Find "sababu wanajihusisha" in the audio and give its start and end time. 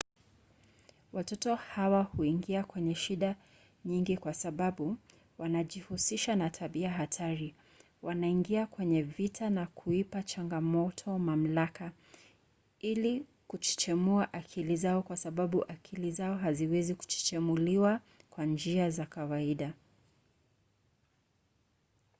4.33-6.35